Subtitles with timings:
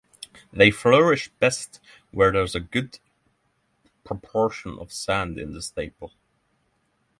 [0.51, 2.97] They flourish best where there is a good
[4.03, 6.11] proportion of sand in the staple.